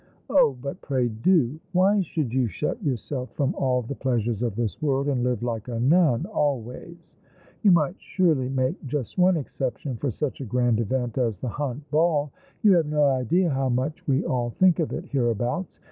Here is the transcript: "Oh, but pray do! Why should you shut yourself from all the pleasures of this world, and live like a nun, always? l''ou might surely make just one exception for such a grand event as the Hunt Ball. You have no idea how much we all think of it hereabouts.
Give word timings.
"Oh, 0.31 0.57
but 0.59 0.81
pray 0.81 1.09
do! 1.09 1.59
Why 1.73 2.01
should 2.01 2.33
you 2.33 2.47
shut 2.47 2.81
yourself 2.81 3.29
from 3.35 3.53
all 3.53 3.83
the 3.83 3.93
pleasures 3.93 4.41
of 4.41 4.55
this 4.55 4.81
world, 4.81 5.07
and 5.07 5.23
live 5.23 5.43
like 5.43 5.67
a 5.67 5.79
nun, 5.79 6.25
always? 6.25 7.17
l''ou 7.63 7.71
might 7.71 8.01
surely 8.01 8.49
make 8.49 8.83
just 8.87 9.19
one 9.19 9.37
exception 9.37 9.97
for 9.97 10.09
such 10.09 10.41
a 10.41 10.45
grand 10.45 10.79
event 10.79 11.19
as 11.19 11.37
the 11.37 11.49
Hunt 11.49 11.83
Ball. 11.91 12.31
You 12.63 12.71
have 12.77 12.87
no 12.87 13.09
idea 13.09 13.51
how 13.51 13.69
much 13.69 14.07
we 14.07 14.25
all 14.25 14.49
think 14.49 14.79
of 14.79 14.91
it 14.91 15.05
hereabouts. 15.05 15.79